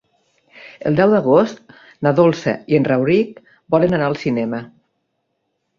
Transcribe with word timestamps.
El 0.91 0.95
deu 0.99 1.11
d'agost 1.15 1.61
na 2.07 2.15
Dolça 2.21 2.57
i 2.75 2.81
en 2.81 2.89
Rauric 2.91 3.39
volen 3.77 3.99
anar 4.01 4.11
al 4.13 4.21
cinema. 4.27 4.65